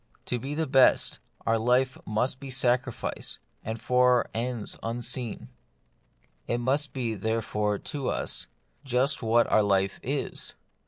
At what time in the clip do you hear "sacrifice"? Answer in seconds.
2.49-3.37